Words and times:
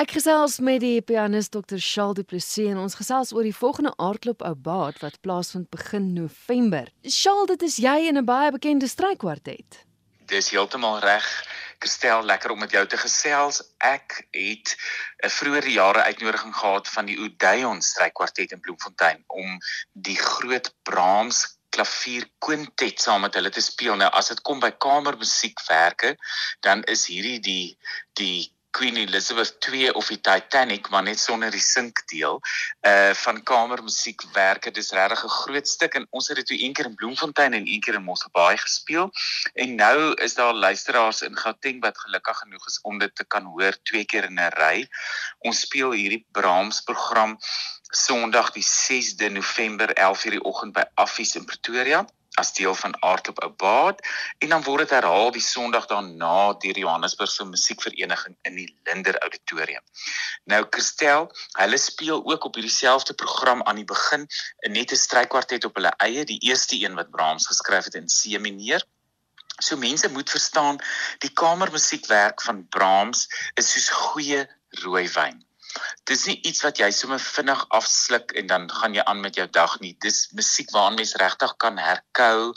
Ek 0.00 0.14
gesels 0.16 0.54
met 0.64 0.78
die 0.80 1.02
pianis 1.04 1.50
Dr. 1.52 1.76
Charles 1.76 2.16
Du 2.16 2.22
Plessis 2.24 2.70
en 2.70 2.78
ons 2.80 2.94
gesels 2.96 3.34
oor 3.36 3.44
die 3.44 3.52
volgende 3.52 3.90
aardklop 4.00 4.40
ou 4.48 4.52
baat 4.56 4.96
wat 5.02 5.18
plaasvind 5.20 5.66
begin 5.74 6.06
November. 6.16 6.86
Charles, 7.04 7.50
dit 7.50 7.64
is 7.66 7.74
jy 7.84 8.06
in 8.08 8.16
'n 8.16 8.24
baie 8.24 8.48
bekende 8.54 8.88
strykwartet. 8.88 9.82
Dis 10.32 10.48
heeltemal 10.54 11.02
reg. 11.04 11.26
Kristel, 11.84 12.24
lekker 12.24 12.50
om 12.50 12.58
met 12.64 12.72
jou 12.72 12.86
te 12.86 12.96
gesels. 12.96 13.60
Ek 13.78 14.24
het 14.32 14.72
'n 15.24 15.34
vroeë 15.36 15.68
jare 15.68 16.02
uitnodiging 16.08 16.54
gehad 16.56 16.88
van 16.88 17.04
die 17.04 17.18
Odeon 17.18 17.82
strykwartet 17.82 18.52
in 18.52 18.60
Bloemfontein 18.60 19.24
om 19.26 19.58
die 19.92 20.16
groot 20.16 20.72
Brahms 20.82 21.58
klavier 21.68 22.24
kwintet 22.38 23.00
saam 23.00 23.20
met 23.20 23.34
hulle 23.34 23.50
te 23.50 23.60
speel. 23.60 23.96
Nou 23.96 24.10
as 24.10 24.28
dit 24.28 24.40
kom 24.40 24.60
by 24.60 24.70
kamermusiekwerke, 24.70 26.16
dan 26.60 26.82
is 26.84 27.06
hierdie 27.06 27.40
die 27.40 27.78
die 28.14 28.54
Queen 28.70 28.96
Elizabeth 28.96 29.56
II 29.70 29.90
of 29.98 30.08
die 30.08 30.20
Titanic 30.20 30.88
maar 30.90 31.02
net 31.02 31.18
sonder 31.20 31.50
die 31.50 31.62
sinkdeel 31.62 32.40
uh 32.86 33.14
van 33.22 33.42
kamermusiekwerke 33.42 34.70
dis 34.70 34.92
regtig 34.96 35.24
'n 35.24 35.34
groot 35.36 35.68
stuk 35.68 35.94
en 35.94 36.06
ons 36.10 36.28
het 36.28 36.36
dit 36.36 36.46
toe 36.46 36.60
een 36.62 36.72
keer 36.72 36.90
in 36.90 36.94
Bloemfontein 36.94 37.54
en 37.54 37.66
een 37.66 37.80
keer 37.80 37.94
in 37.94 38.06
Mosselbaai 38.06 38.56
gespeel. 38.56 39.10
En 39.54 39.74
nou 39.74 40.14
is 40.14 40.34
daar 40.34 40.54
luisteraars 40.54 41.22
in 41.22 41.36
Gauteng 41.36 41.80
wat 41.80 41.98
gelukkig 41.98 42.38
genoeg 42.38 42.66
is 42.66 42.80
om 42.82 42.98
dit 42.98 43.14
te 43.14 43.24
kan 43.24 43.44
hoor 43.44 43.76
twee 43.82 44.04
keer 44.04 44.24
in 44.24 44.38
'n 44.38 44.54
ry. 44.56 44.88
Ons 45.38 45.60
speel 45.60 45.90
hierdie 45.92 46.26
Brahms 46.32 46.80
program 46.80 47.38
Sondag 47.90 48.52
die 48.52 48.62
6de 48.62 49.28
November 49.28 49.88
11:00 49.94 50.30
die 50.30 50.44
oggend 50.44 50.72
by 50.72 50.84
Affies 50.94 51.34
in 51.34 51.44
Pretoria 51.44 52.06
as 52.38 52.52
deel 52.54 52.74
van 52.74 52.94
Aardklop 53.02 53.42
Ou 53.42 53.50
Baad 53.50 54.00
en 54.38 54.48
dan 54.48 54.62
word 54.62 54.86
dit 54.86 54.94
herhaal 54.94 55.32
die 55.34 55.42
Sondag 55.42 55.88
daarna 55.90 56.52
deur 56.62 56.76
die 56.76 56.84
Johannesburgse 56.84 57.44
Musiekvereniging 57.44 58.36
in 58.48 58.56
die 58.60 58.68
Linder 58.86 59.18
Auditorium. 59.18 59.82
Nou 60.44 60.62
Christel, 60.70 61.28
hulle 61.58 61.78
speel 61.78 62.22
ook 62.22 62.44
op 62.44 62.54
hierdie 62.54 62.72
selfde 62.74 63.14
program 63.14 63.62
aan 63.62 63.82
die 63.82 63.88
begin 63.88 64.28
'n 64.66 64.72
nette 64.72 64.96
strykwartet 64.96 65.64
op 65.64 65.74
hulle 65.74 65.92
eie, 65.98 66.24
die 66.24 66.40
eerste 66.46 66.78
een 66.78 66.94
wat 66.94 67.10
Brahms 67.10 67.46
geskryf 67.46 67.84
het 67.84 67.94
in 67.94 68.06
C 68.06 68.38
mineur. 68.38 68.84
So 69.60 69.76
mense 69.76 70.08
moet 70.08 70.30
verstaan, 70.30 70.78
die 71.18 71.32
kamermusiekwerk 71.32 72.42
van 72.42 72.68
Brahms 72.68 73.28
is 73.54 73.72
soos 73.72 73.88
goeie 73.88 74.48
rooiwyn. 74.70 75.49
Dis 76.08 76.24
nie 76.26 76.36
iets 76.48 76.62
wat 76.64 76.80
jy 76.82 76.88
sommer 76.94 77.20
vinnig 77.22 77.60
afsluk 77.76 78.32
en 78.38 78.48
dan 78.50 78.66
gaan 78.70 78.94
jy 78.96 79.04
aan 79.06 79.20
met 79.22 79.36
jou 79.38 79.46
dag 79.54 79.76
nie. 79.80 79.92
Dis 80.02 80.28
musiek 80.36 80.70
waaraan 80.74 80.98
mens 80.98 81.14
regtig 81.22 81.54
kan 81.62 81.78
herkou 81.78 82.50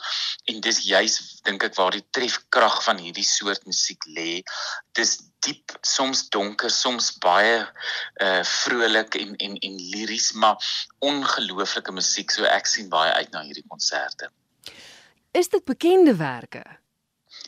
en 0.50 0.61
dis 0.66 0.81
juis 0.88 1.17
dink 1.45 1.64
ek 1.67 1.78
waar 1.78 1.94
die 1.94 2.06
trefkrag 2.16 2.80
van 2.88 3.02
hierdie 3.03 3.28
soort 3.28 3.66
musiek 3.69 4.06
lê. 4.17 4.41
Dis 4.97 5.19
diep, 5.45 5.75
soms 5.86 6.28
donker, 6.34 6.72
soms 6.72 7.11
baie 7.23 7.61
uh 8.23 8.44
vrolik 8.64 9.17
en 9.19 9.36
en 9.36 9.58
en 9.58 9.81
liries, 9.95 10.31
maar 10.34 10.58
ongelooflike 11.00 11.91
musiek. 11.91 12.31
So 12.31 12.47
ek 12.50 12.69
sien 12.69 12.89
baie 12.89 13.14
uit 13.14 13.34
na 13.36 13.44
hierdie 13.45 13.67
konserte. 13.67 14.31
Is 15.34 15.50
dit 15.50 15.66
bekende 15.66 16.16
werke? 16.16 16.64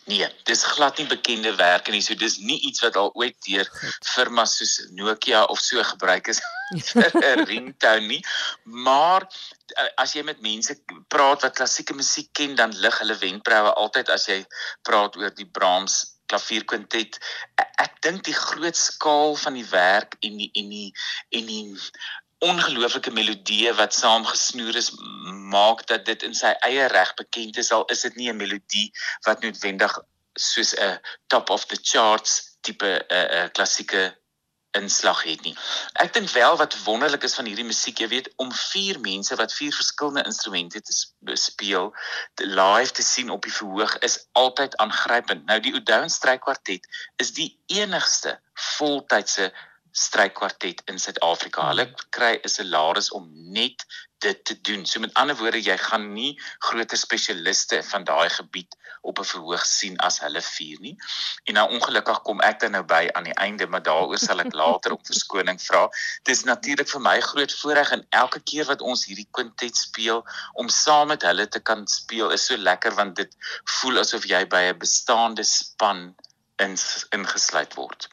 Nee, 0.05 0.27
dis 0.45 0.63
glad 0.63 0.99
nie 1.01 1.07
bekende 1.09 1.55
werke 1.57 1.91
nie. 1.91 2.01
So 2.05 2.13
dis 2.13 2.37
nie 2.37 2.59
iets 2.67 2.83
wat 2.85 2.97
al 2.99 3.09
ooit 3.17 3.37
deur 3.47 3.69
firmas 4.05 4.57
soos 4.59 4.75
Nokia 4.93 5.45
of 5.49 5.59
so 5.59 5.81
gebruik 5.83 6.29
is 6.33 6.41
vir 6.93 7.11
'n 7.21 7.45
ringtone 7.49 8.07
nie. 8.07 8.21
Maar 8.63 9.25
as 10.01 10.13
jy 10.13 10.23
met 10.25 10.41
mense 10.45 10.77
praat 11.09 11.45
wat 11.45 11.57
klassieke 11.57 11.93
musiek 11.97 12.29
ken, 12.37 12.55
dan 12.55 12.73
lig 12.85 12.99
hulle 13.01 13.17
wenkbroue 13.21 13.73
altyd 13.73 14.09
as 14.13 14.27
jy 14.29 14.43
praat 14.85 15.17
oor 15.17 15.33
die 15.33 15.49
Brahms 15.57 16.03
klavierkwintet. 16.29 17.19
Ek, 17.61 17.71
ek 17.85 17.97
dink 18.05 18.25
die 18.25 18.37
groot 18.37 18.77
skaal 18.77 19.35
van 19.41 19.57
die 19.57 19.67
werk 19.69 20.17
en 20.25 20.37
die 20.41 20.49
en 20.57 20.69
die 20.73 20.89
en 21.37 21.49
die 21.49 21.65
ongelooflike 22.45 23.11
melodieë 23.11 23.73
wat 23.79 23.93
saamgesnoer 23.93 24.75
is 24.81 24.91
maak 25.55 25.85
dat 25.91 26.05
dit 26.09 26.25
in 26.27 26.35
sy 26.37 26.51
eie 26.67 26.89
reg 26.91 27.13
bekend 27.21 27.57
is 27.61 27.71
al 27.75 27.85
is 27.93 28.03
dit 28.07 28.19
nie 28.19 28.29
'n 28.31 28.41
melodie 28.41 28.89
wat 29.27 29.41
noodwendig 29.41 29.97
soos 30.33 30.75
'n 30.75 30.99
top 31.27 31.49
of 31.49 31.65
the 31.65 31.79
charts 31.81 32.57
tipe 32.61 32.85
'n 32.85 33.01
uh, 33.09 33.25
'n 33.25 33.45
uh, 33.45 33.49
klassieke 33.57 34.03
inslag 34.75 35.23
het 35.23 35.41
nie. 35.41 35.55
Ek 36.03 36.13
dink 36.13 36.29
wel 36.29 36.57
wat 36.59 36.75
wonderlik 36.83 37.23
is 37.23 37.35
van 37.37 37.47
hierdie 37.49 37.67
musiek, 37.67 37.99
jy 37.99 38.07
weet, 38.11 38.29
om 38.41 38.51
vier 38.51 38.99
mense 38.99 39.35
wat 39.39 39.53
vier 39.55 39.73
verskillende 39.75 40.25
instrumente 40.27 40.81
te 40.81 40.95
speel, 41.39 41.93
te 42.33 42.47
live 42.47 42.91
te 42.91 43.05
sien 43.05 43.31
op 43.33 43.47
die 43.47 43.53
verhoog 43.53 43.97
is 44.07 44.19
altyd 44.31 44.75
aangrypend. 44.83 45.45
Nou 45.45 45.59
die 45.63 45.73
Odeon 45.75 46.11
strykwartet 46.11 46.87
is 47.23 47.31
die 47.37 47.49
enigste 47.71 48.39
voltydse 48.75 49.51
strykwartet 49.95 50.81
in 50.91 50.99
Suid-Afrika. 50.99 51.69
Hulle 51.71 51.85
kry 52.15 52.33
'n 52.35 52.51
salaris 52.51 53.11
om 53.15 53.29
net 53.57 53.85
dit 54.19 54.45
te 54.45 54.55
doen. 54.61 54.85
So 54.85 54.99
met 54.99 55.13
ander 55.13 55.37
woorde, 55.39 55.61
jy 55.61 55.77
gaan 55.77 56.13
nie 56.13 56.33
groter 56.67 56.97
spesialiste 56.97 57.83
van 57.83 58.03
daai 58.03 58.29
gebied 58.29 58.75
op 59.01 59.19
'n 59.19 59.29
verhoog 59.31 59.65
sien 59.65 59.97
as 60.07 60.19
hulle 60.19 60.41
vier 60.41 60.79
nie. 60.79 60.95
En 61.43 61.53
nou 61.53 61.65
ongelukkig 61.77 62.21
kom 62.21 62.41
ek 62.41 62.59
dan 62.59 62.71
nou 62.71 62.83
by 62.83 63.09
aan 63.13 63.23
die 63.29 63.37
einde, 63.45 63.67
maar 63.67 63.83
daaroor 63.83 64.17
sal 64.17 64.39
ek 64.39 64.53
later 64.53 64.91
om 64.91 65.05
verskoning 65.11 65.61
vra. 65.61 65.89
Dis 66.23 66.43
natuurlik 66.43 66.89
vir 66.89 67.01
my 67.01 67.19
groot 67.19 67.53
voorreg 67.61 67.91
en 67.91 68.05
elke 68.09 68.39
keer 68.39 68.65
wat 68.65 68.81
ons 68.81 69.05
hierdie 69.05 69.29
kwintet 69.31 69.77
speel 69.77 70.25
om 70.53 70.69
saam 70.69 71.07
met 71.07 71.21
hulle 71.21 71.47
te 71.47 71.59
kan 71.59 71.87
speel 71.87 72.31
is 72.31 72.45
so 72.45 72.57
lekker 72.57 72.95
want 72.95 73.15
dit 73.15 73.37
voel 73.79 73.99
asof 73.99 74.25
jy 74.25 74.45
by 74.45 74.63
'n 74.73 74.77
bestaande 74.77 75.43
span 75.43 76.15
ingesluit 76.55 77.73
word. 77.73 78.09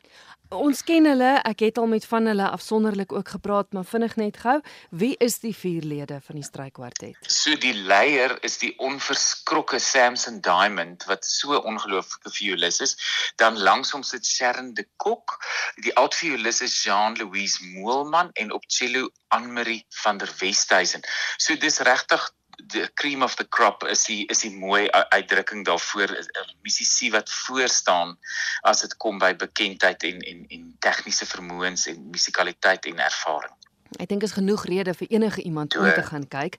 Ons 0.53 0.83
ken 0.85 1.07
hulle, 1.09 1.31
ek 1.49 1.63
het 1.65 1.79
al 1.81 1.87
met 1.89 2.05
van 2.05 2.27
hulle 2.29 2.45
afsonderlik 2.53 3.13
ook 3.17 3.31
gepraat, 3.33 3.71
maar 3.73 3.87
vinnig 3.89 4.19
net 4.21 4.37
gou, 4.43 4.59
wie 4.91 5.15
is 5.25 5.39
die 5.41 5.55
vier 5.57 5.81
lede 5.81 6.19
van 6.27 6.37
die 6.37 6.45
strykwartet? 6.45 7.17
So 7.25 7.57
die 7.57 7.73
leier 7.73 8.35
is 8.45 8.59
die 8.61 8.75
onverskrokke 8.77 9.81
Samson 9.81 10.43
Diamond 10.45 11.07
wat 11.09 11.25
so 11.25 11.57
ongelooflike 11.57 12.35
violis 12.37 12.83
is. 12.85 12.93
Dan 13.41 13.57
langs 13.57 13.95
hom 13.97 14.05
sit 14.05 14.29
Sharon 14.29 14.75
de 14.77 14.85
Kok, 15.01 15.39
die 15.81 15.97
oud 15.97 16.15
violis 16.15 16.61
is 16.61 16.77
Jean-Louise 16.85 17.65
Moelman 17.73 18.29
en 18.37 18.53
op 18.53 18.69
cello 18.69 19.09
Anne-Marie 19.33 19.87
van 20.05 20.21
der 20.21 20.29
Westhuizen. 20.39 21.01
So 21.41 21.57
dis 21.57 21.81
regtig 21.81 22.29
the 22.69 22.91
cream 22.95 23.23
of 23.23 23.37
the 23.37 23.49
crop 23.49 23.84
is 23.84 24.05
die 24.05 24.27
is 24.27 24.41
die 24.45 24.53
mooi 24.55 24.89
uitdrukking 24.91 25.65
daarvoor 25.65 26.11
'n 26.11 26.28
musisi 26.62 27.11
wat 27.11 27.33
voor 27.33 27.69
staan 27.69 28.19
as 28.62 28.81
dit 28.81 28.97
kom 28.97 29.19
by 29.19 29.34
bekendheid 29.37 30.03
en 30.03 30.19
en 30.21 30.45
en 30.49 30.77
tegniese 30.78 31.27
vermoëns 31.27 31.87
en 31.87 32.11
musikaliteit 32.11 32.87
en 32.87 32.99
ervaring. 32.99 33.55
Ek 34.00 34.09
dink 34.09 34.23
is 34.23 34.33
genoeg 34.33 34.65
rede 34.65 34.95
vir 34.95 35.11
enige 35.11 35.43
iemand 35.43 35.77
om 35.77 35.84
te 35.84 36.03
gaan 36.03 36.28
kyk. 36.28 36.56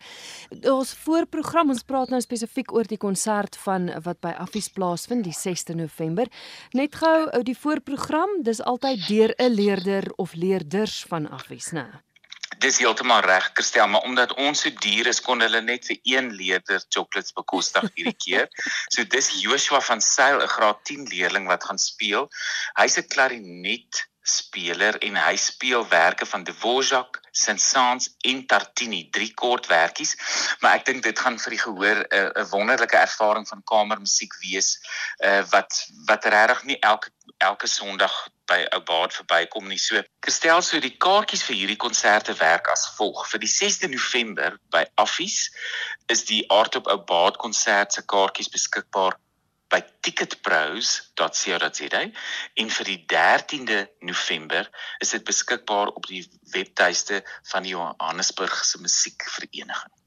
Ons 0.69 0.93
voorprogram 0.93 1.69
ons 1.69 1.83
praat 1.83 2.09
nou 2.09 2.21
spesifiek 2.21 2.73
oor 2.73 2.87
die 2.89 2.97
konsert 2.97 3.57
van 3.65 3.89
wat 4.05 4.19
by 4.21 4.35
Affies 4.37 4.69
plaasvind 4.69 5.23
die 5.23 5.35
6de 5.37 5.75
November. 5.75 6.29
Net 6.77 6.95
gou 6.95 7.29
ou 7.33 7.43
die 7.43 7.57
voorprogram, 7.57 8.43
dis 8.43 8.61
altyd 8.61 9.07
deur 9.07 9.33
'n 9.37 9.53
leerder 9.53 10.11
of 10.15 10.33
leerders 10.33 11.05
van 11.09 11.29
Affies, 11.29 11.71
né? 11.71 12.03
Dis 12.63 12.77
heeltemal 12.79 13.25
reg, 13.25 13.49
Christel, 13.53 13.87
maar 13.91 14.05
omdat 14.07 14.33
ons 14.39 14.61
so 14.63 14.71
duur 14.85 15.09
is, 15.11 15.19
kon 15.21 15.43
hulle 15.43 15.59
net 15.61 15.83
vir 15.89 15.97
een 16.07 16.29
liter 16.37 16.79
chocolates 16.87 17.35
bekostig 17.35 17.89
hierdie 17.97 18.15
keer. 18.25 18.47
so 18.93 19.03
dis 19.03 19.27
Joshua 19.41 19.81
van 19.83 20.01
Sail, 20.01 20.39
'n 20.39 20.47
graad 20.47 20.79
10 20.87 21.03
leerling 21.11 21.47
wat 21.51 21.67
gaan 21.67 21.77
speel. 21.77 22.29
Hy's 22.79 22.95
'n 22.97 23.07
klarinet 23.15 24.05
speler 24.23 24.97
en 25.03 25.17
hy 25.19 25.35
speel 25.35 25.83
werke 25.91 26.25
van 26.25 26.43
Dvorak, 26.47 27.19
Saint-Saëns 27.31 28.09
en 28.29 28.45
Tartini, 28.47 29.01
drie 29.11 29.33
kort 29.33 29.67
werkies, 29.67 30.15
maar 30.61 30.77
ek 30.79 30.85
dink 30.87 31.03
dit 31.03 31.19
gaan 31.19 31.39
vir 31.39 31.55
die 31.55 31.63
gehoor 31.63 32.03
'n 32.03 32.31
uh, 32.31 32.45
wonderlike 32.51 32.97
ervaring 32.97 33.47
van 33.47 33.63
kamermusiek 33.63 34.33
wees, 34.45 34.77
uh, 35.19 35.43
wat 35.51 35.87
wat 36.07 36.25
regtig 36.25 36.63
nie 36.63 36.79
elke 36.79 37.11
elke 37.37 37.67
Sondag 37.67 38.13
by 38.47 38.63
ou 38.75 38.79
baad 38.87 39.13
verbykom 39.15 39.67
nie. 39.67 39.79
So, 39.79 40.01
Kristel, 40.23 40.61
so 40.61 40.79
die 40.83 40.95
kaartjies 41.05 41.43
vir 41.47 41.55
hierdie 41.55 41.79
konserte 41.79 42.35
werk 42.39 42.67
as 42.71 42.85
volg. 42.97 43.25
Vir 43.31 43.43
die 43.43 43.51
6de 43.51 43.89
November 43.91 44.57
by 44.71 44.85
Affies 44.95 45.49
is 46.11 46.25
die 46.29 46.43
Art 46.51 46.75
op 46.79 46.87
ou 46.91 46.99
baad 47.07 47.39
konsert 47.43 47.95
se 47.95 48.03
kaartjies 48.05 48.51
beskikbaar 48.53 49.17
by 49.73 49.81
ticketpros.co.za 50.05 52.03
en 52.61 52.69
vir 52.77 52.89
die 52.91 53.01
13de 53.15 53.79
November 54.05 54.69
is 55.01 55.15
dit 55.15 55.25
beskikbaar 55.25 55.89
op 55.97 56.05
die 56.11 56.21
webtuiste 56.53 57.23
van 57.49 57.65
die 57.65 57.73
Johannesburgse 57.73 58.81
Musiekvereniging. 58.85 60.02